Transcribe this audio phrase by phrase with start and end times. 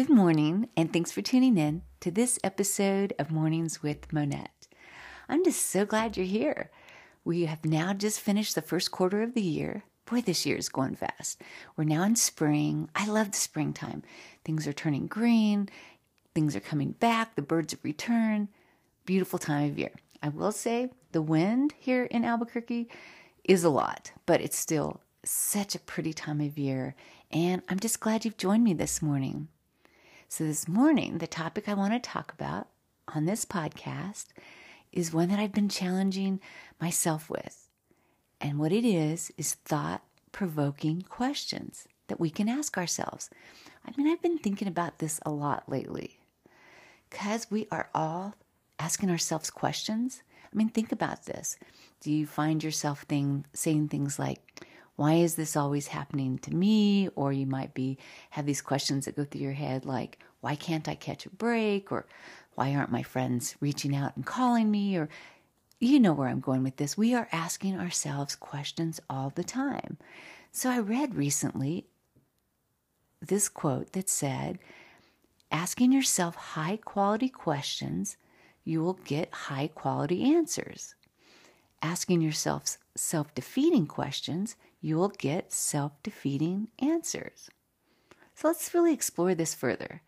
[0.00, 4.66] Good morning, and thanks for tuning in to this episode of Mornings with Monette.
[5.28, 6.70] I'm just so glad you're here.
[7.22, 9.84] We have now just finished the first quarter of the year.
[10.06, 11.42] Boy, this year is going fast.
[11.76, 12.88] We're now in spring.
[12.94, 14.02] I love the springtime.
[14.42, 15.68] Things are turning green,
[16.34, 18.48] things are coming back, the birds have returned.
[19.04, 19.92] Beautiful time of year.
[20.22, 22.88] I will say the wind here in Albuquerque
[23.44, 26.94] is a lot, but it's still such a pretty time of year.
[27.30, 29.48] And I'm just glad you've joined me this morning.
[30.32, 32.68] So, this morning, the topic I want to talk about
[33.08, 34.26] on this podcast
[34.92, 36.38] is one that I've been challenging
[36.80, 37.68] myself with.
[38.40, 43.28] And what it is, is thought provoking questions that we can ask ourselves.
[43.84, 46.20] I mean, I've been thinking about this a lot lately
[47.10, 48.36] because we are all
[48.78, 50.22] asking ourselves questions.
[50.44, 51.58] I mean, think about this.
[52.00, 54.64] Do you find yourself thing, saying things like,
[55.00, 57.08] why is this always happening to me?
[57.16, 57.96] Or you might be
[58.28, 61.90] have these questions that go through your head like, why can't I catch a break?
[61.90, 62.04] Or
[62.54, 64.98] why aren't my friends reaching out and calling me?
[64.98, 65.08] Or
[65.78, 66.98] you know where I'm going with this.
[66.98, 69.96] We are asking ourselves questions all the time.
[70.52, 71.86] So I read recently
[73.22, 74.58] this quote that said,
[75.50, 78.18] asking yourself high quality questions,
[78.64, 80.94] you will get high quality answers.
[81.82, 87.50] Asking yourself self defeating questions, you will get self defeating answers.
[88.34, 90.02] So let's really explore this further.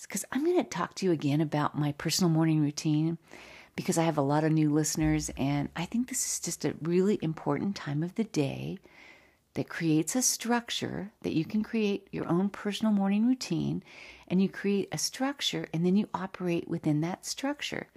[0.00, 3.18] Because I'm going to talk to you again about my personal morning routine
[3.76, 6.74] because I have a lot of new listeners, and I think this is just a
[6.82, 8.78] really important time of the day
[9.54, 13.82] that creates a structure that you can create your own personal morning routine
[14.28, 17.88] and you create a structure and then you operate within that structure.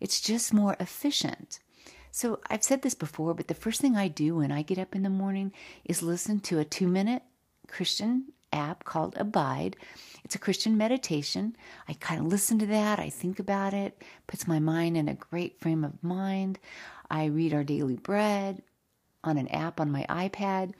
[0.00, 1.60] It's just more efficient.
[2.18, 4.96] So I've said this before, but the first thing I do when I get up
[4.96, 5.52] in the morning
[5.84, 7.22] is listen to a two minute
[7.68, 9.76] Christian app called Abide.
[10.24, 11.54] It's a Christian meditation.
[11.86, 15.14] I kind of listen to that, I think about it, puts my mind in a
[15.14, 16.58] great frame of mind.
[17.08, 18.62] I read our daily bread
[19.22, 20.72] on an app on my iPad.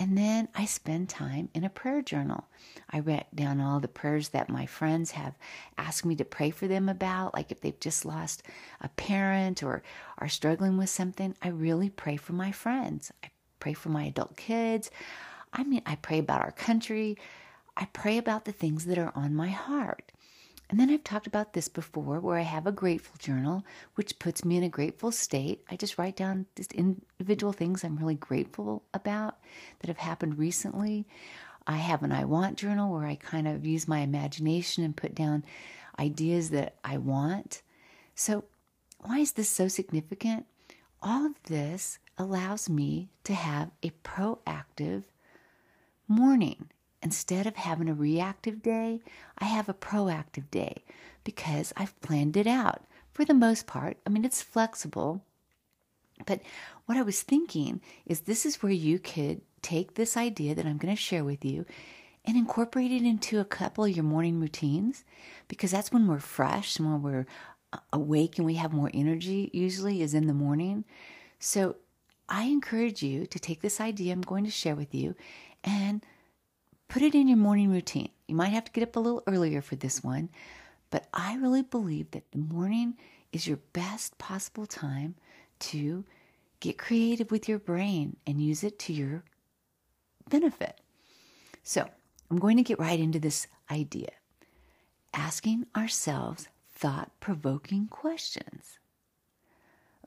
[0.00, 2.48] And then I spend time in a prayer journal.
[2.90, 5.34] I write down all the prayers that my friends have
[5.76, 8.42] asked me to pray for them about, like if they've just lost
[8.80, 9.82] a parent or
[10.16, 11.36] are struggling with something.
[11.42, 13.12] I really pray for my friends.
[13.22, 13.28] I
[13.58, 14.90] pray for my adult kids.
[15.52, 17.18] I mean, I pray about our country.
[17.76, 20.12] I pray about the things that are on my heart.
[20.70, 23.64] And then I've talked about this before where I have a grateful journal,
[23.96, 25.64] which puts me in a grateful state.
[25.68, 29.38] I just write down just individual things I'm really grateful about
[29.80, 31.08] that have happened recently.
[31.66, 35.12] I have an I want journal where I kind of use my imagination and put
[35.12, 35.44] down
[35.98, 37.62] ideas that I want.
[38.14, 38.44] So,
[39.00, 40.46] why is this so significant?
[41.02, 45.02] All of this allows me to have a proactive
[46.06, 46.68] morning.
[47.02, 49.00] Instead of having a reactive day,
[49.38, 50.84] I have a proactive day
[51.24, 53.96] because I've planned it out for the most part.
[54.06, 55.22] I mean, it's flexible.
[56.26, 56.40] But
[56.86, 60.78] what I was thinking is this is where you could take this idea that I'm
[60.78, 61.64] going to share with you
[62.24, 65.04] and incorporate it into a couple of your morning routines
[65.48, 67.26] because that's when we're fresh and when we're
[67.92, 70.84] awake and we have more energy, usually, is in the morning.
[71.38, 71.76] So
[72.28, 75.14] I encourage you to take this idea I'm going to share with you
[75.64, 76.04] and
[76.90, 78.08] Put it in your morning routine.
[78.26, 80.28] You might have to get up a little earlier for this one,
[80.90, 82.96] but I really believe that the morning
[83.32, 85.14] is your best possible time
[85.60, 86.04] to
[86.58, 89.22] get creative with your brain and use it to your
[90.28, 90.80] benefit.
[91.62, 91.88] So,
[92.28, 94.10] I'm going to get right into this idea
[95.14, 98.80] asking ourselves thought provoking questions.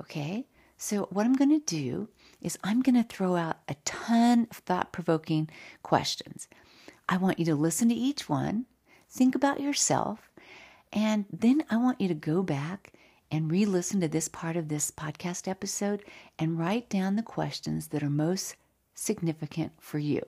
[0.02, 2.10] Okay, so what I'm going to do
[2.42, 5.50] is I'm going to throw out a ton of thought provoking
[5.82, 6.50] questions.
[7.08, 8.66] I want you to listen to each one,
[9.10, 10.32] think about yourself,
[10.92, 12.94] and then I want you to go back
[13.30, 16.04] and re listen to this part of this podcast episode
[16.38, 18.56] and write down the questions that are most
[18.94, 20.22] significant for you.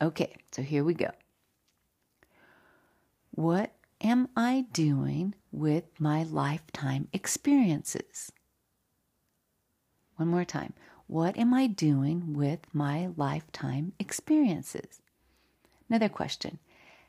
[0.00, 1.10] Okay, so here we go.
[3.30, 8.30] What am I doing with my lifetime experiences?
[10.16, 10.74] One more time.
[11.06, 15.00] What am I doing with my lifetime experiences?
[15.94, 16.58] Another question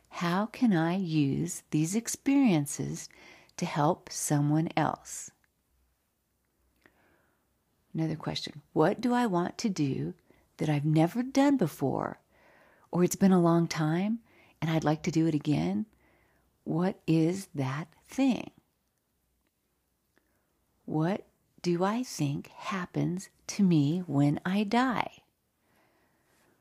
[0.10, 3.10] How can I use these experiences
[3.58, 5.32] to help someone else?
[7.96, 10.14] Another question What do I want to do
[10.58, 12.20] that I've never done before,
[12.92, 14.20] or it's been a long time
[14.62, 15.88] and I'd like to do it again?
[16.64, 18.52] What is that thing?
[20.86, 21.26] What
[21.64, 25.24] do I think happens to me when I die?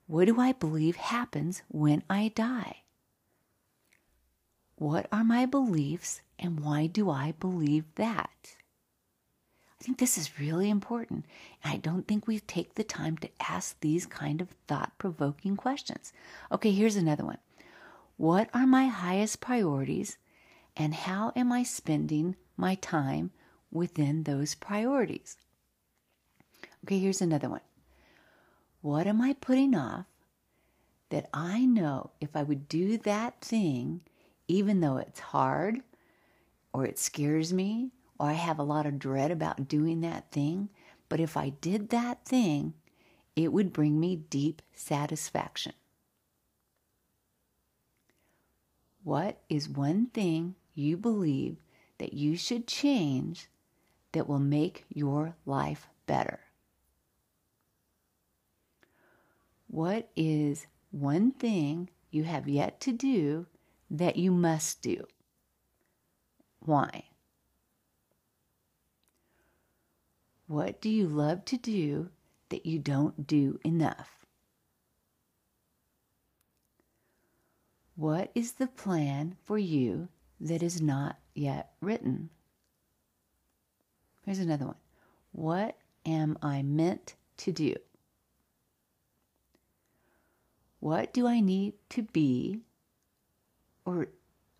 [0.06, 2.82] What do I believe happens when I die?
[4.76, 8.56] What are my beliefs and why do I believe that?
[9.80, 11.24] I think this is really important.
[11.62, 15.56] And I don't think we take the time to ask these kind of thought provoking
[15.56, 16.12] questions.
[16.52, 17.38] Okay, here's another one.
[18.16, 20.18] What are my highest priorities
[20.76, 23.30] and how am I spending my time
[23.70, 25.36] within those priorities?
[26.84, 27.60] Okay, here's another one.
[28.84, 30.04] What am I putting off
[31.08, 34.02] that I know if I would do that thing,
[34.46, 35.80] even though it's hard
[36.70, 40.68] or it scares me or I have a lot of dread about doing that thing,
[41.08, 42.74] but if I did that thing,
[43.34, 45.72] it would bring me deep satisfaction.
[49.02, 51.56] What is one thing you believe
[51.96, 53.48] that you should change
[54.12, 56.43] that will make your life better?
[59.66, 63.46] What is one thing you have yet to do
[63.90, 65.04] that you must do?
[66.60, 67.04] Why?
[70.46, 72.10] What do you love to do
[72.50, 74.24] that you don't do enough?
[77.96, 80.08] What is the plan for you
[80.40, 82.30] that is not yet written?
[84.24, 84.76] Here's another one.
[85.32, 87.74] What am I meant to do?
[90.84, 92.60] What do I need to be,
[93.86, 94.08] or,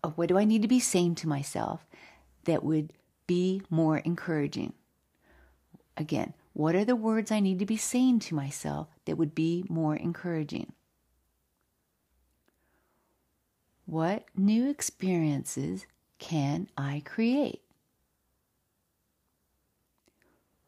[0.03, 1.85] or what do I need to be saying to myself
[2.45, 2.93] that would
[3.27, 4.73] be more encouraging?
[5.95, 9.65] Again, what are the words I need to be saying to myself that would be
[9.69, 10.73] more encouraging?
[13.85, 15.85] What new experiences
[16.17, 17.61] can I create?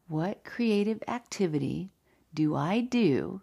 [0.06, 1.90] What creative activity
[2.32, 3.42] do I do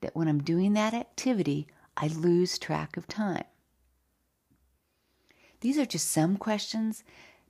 [0.00, 1.66] that when I'm doing that activity,
[1.96, 3.44] I lose track of time?
[5.60, 7.02] These are just some questions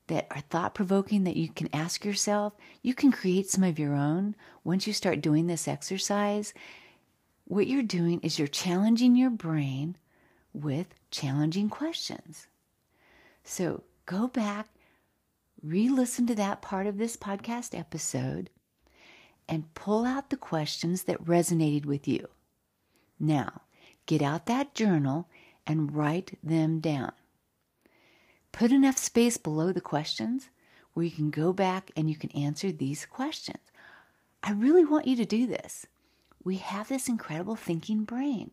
[0.06, 2.54] that are thought provoking that you can ask yourself.
[2.82, 4.34] You can create some of your own
[4.64, 6.54] once you start doing this exercise.
[7.44, 9.96] What you're doing is you're challenging your brain
[10.52, 12.46] with challenging questions.
[13.44, 14.68] So go back,
[15.62, 18.50] re listen to that part of this podcast episode,
[19.48, 22.26] and pull out the questions that resonated with you.
[23.18, 23.62] Now,
[24.06, 25.28] get out that journal
[25.66, 27.12] and write them down.
[28.52, 30.48] Put enough space below the questions
[30.94, 33.58] where you can go back and you can answer these questions.
[34.42, 35.86] I really want you to do this.
[36.42, 38.50] We have this incredible thinking brain.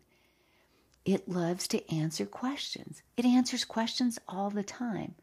[1.04, 3.02] It loves to answer questions.
[3.16, 5.14] It answers questions all the time.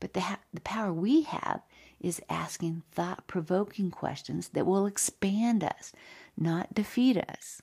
[0.00, 1.60] But the, ha- the power we have
[2.00, 5.92] is asking thought provoking questions that will expand us,
[6.36, 7.62] not defeat us.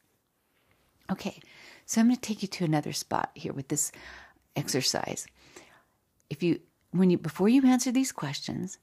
[1.11, 1.39] Okay,
[1.85, 3.91] so I'm going to take you to another spot here with this
[4.55, 5.27] exercise.
[6.29, 6.61] If you,
[6.91, 8.77] when you, before you answer these questions,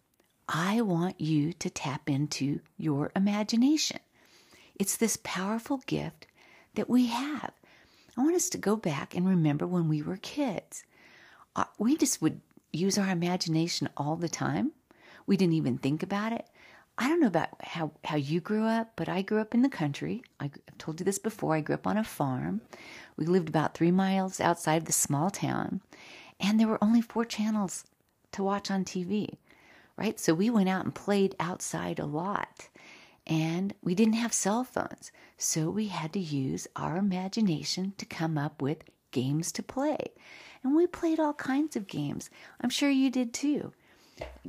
[0.49, 4.01] I want you to tap into your imagination.
[4.79, 6.27] It's this powerful gift
[6.75, 7.53] that we have.
[8.17, 10.85] I want us to go back and remember when we were kids.
[11.57, 12.41] Uh, we just would
[12.73, 14.73] use our imagination all the time.
[15.27, 16.47] We didn't even think about it.
[17.01, 19.69] I don't know about how, how you grew up, but I grew up in the
[19.69, 20.25] country.
[20.41, 21.55] I, have told you this before.
[21.55, 22.61] I grew up on a farm.
[23.17, 25.81] We lived about three miles outside of the small town,
[26.41, 27.85] and there were only four channels
[28.33, 29.37] to watch on TV,
[29.97, 30.19] right?
[30.19, 32.69] So we went out and played outside a lot,
[33.29, 35.13] and we didn't have cell phones.
[35.37, 39.99] So we had to use our imagination to come up with games to play.
[40.65, 42.29] And we played all kinds of games.
[42.61, 43.73] I'm sure you did too.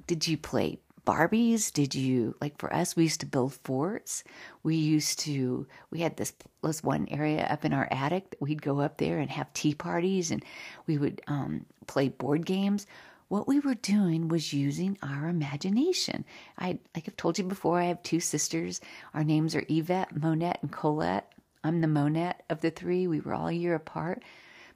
[0.08, 0.80] Did you play
[1.10, 1.74] Barbies?
[1.74, 2.96] Did you like for us?
[2.96, 4.24] We used to build forts.
[4.62, 5.66] We used to.
[5.90, 9.18] We had this this one area up in our attic that we'd go up there
[9.18, 10.46] and have tea parties, and
[10.86, 12.86] we would um, play board games.
[13.28, 16.26] What we were doing was using our imagination.
[16.60, 17.80] I like I've told you before.
[17.80, 18.80] I have two sisters.
[19.16, 21.34] Our names are Yvette, Monette, and Colette.
[21.64, 23.08] I'm the Monette of the three.
[23.08, 24.22] We were all a year apart,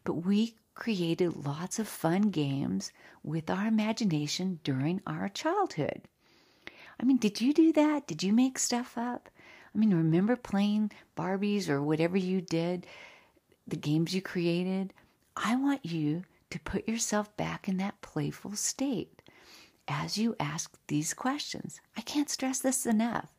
[0.04, 6.02] but we created lots of fun games with our imagination during our childhood.
[7.00, 8.08] I mean, did you do that?
[8.08, 9.30] Did you make stuff up?
[9.74, 12.86] I mean, remember playing Barbies or whatever you did,
[13.68, 14.94] the games you created?
[15.36, 19.22] I want you to put yourself back in that playful state
[19.88, 21.82] as you ask these questions.
[21.98, 23.34] I can't stress this enough.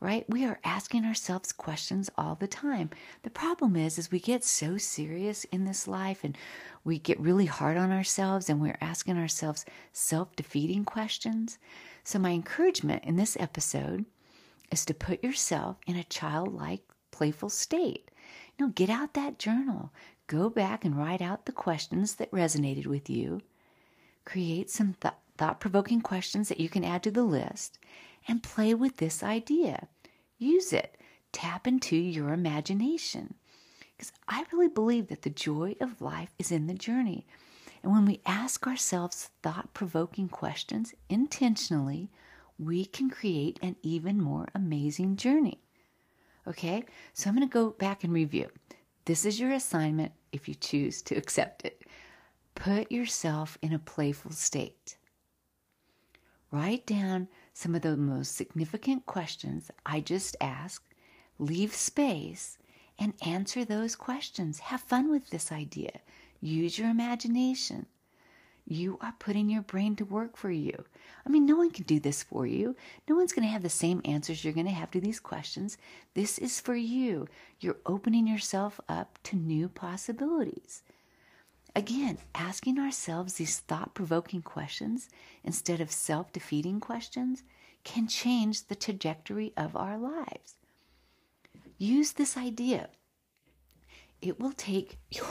[0.00, 0.24] Right?
[0.30, 2.88] We are asking ourselves questions all the time.
[3.22, 6.38] The problem is is we get so serious in this life and
[6.84, 11.58] we get really hard on ourselves and we're asking ourselves self-defeating questions
[12.04, 14.04] so, my encouragement in this episode
[14.70, 18.10] is to put yourself in a childlike, playful state.
[18.58, 19.92] You know, get out that journal,
[20.26, 23.42] go back and write out the questions that resonated with you,
[24.24, 27.78] create some th- thought provoking questions that you can add to the list
[28.28, 29.88] and play with this idea.
[30.38, 30.98] Use it,
[31.32, 33.34] tap into your imagination.
[33.96, 37.26] Because I really believe that the joy of life is in the journey.
[37.82, 42.10] And when we ask ourselves thought provoking questions intentionally,
[42.58, 45.60] we can create an even more amazing journey.
[46.46, 46.84] Okay,
[47.14, 48.48] so I'm going to go back and review.
[49.06, 51.82] This is your assignment if you choose to accept it.
[52.54, 54.96] Put yourself in a playful state.
[56.52, 60.94] Write down some of the most significant questions I just asked,
[61.38, 62.58] leave space,
[62.98, 64.58] and answer those questions.
[64.58, 66.00] Have fun with this idea.
[66.40, 67.86] Use your imagination.
[68.66, 70.84] You are putting your brain to work for you.
[71.26, 72.76] I mean, no one can do this for you.
[73.08, 75.76] No one's going to have the same answers you're going to have to these questions.
[76.14, 77.26] This is for you.
[77.58, 80.82] You're opening yourself up to new possibilities.
[81.74, 85.08] Again, asking ourselves these thought provoking questions
[85.44, 87.42] instead of self defeating questions
[87.84, 90.56] can change the trajectory of our lives.
[91.78, 92.88] Use this idea
[94.22, 95.26] it will take your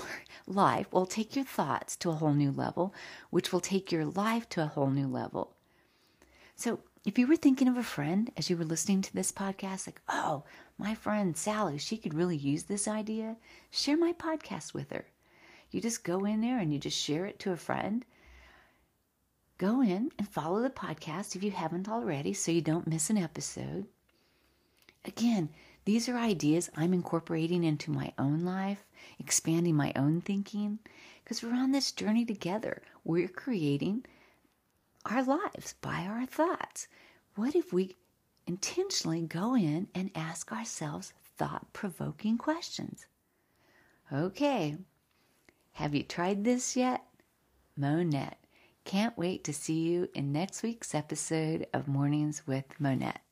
[0.48, 2.94] life, will take your thoughts to a whole new level,
[3.30, 5.56] which will take your life to a whole new level.
[6.56, 9.88] So, if you were thinking of a friend as you were listening to this podcast,
[9.88, 10.44] like, oh,
[10.78, 13.38] my friend Sally, she could really use this idea,
[13.72, 15.06] share my podcast with her.
[15.72, 18.04] You just go in there and you just share it to a friend.
[19.58, 23.18] Go in and follow the podcast if you haven't already so you don't miss an
[23.18, 23.86] episode.
[25.06, 25.50] Again,
[25.90, 28.86] these are ideas I'm incorporating into my own life,
[29.18, 30.78] expanding my own thinking,
[31.24, 32.84] because we're on this journey together.
[33.04, 34.06] We're creating
[35.04, 36.88] our lives by our thoughts.
[37.34, 37.96] What if we
[38.46, 43.08] intentionally go in and ask ourselves thought provoking questions?
[44.14, 44.78] Okay,
[45.72, 47.04] have you tried this yet?
[47.76, 48.38] Monette.
[48.86, 53.29] Can't wait to see you in next week's episode of Mornings with Monette.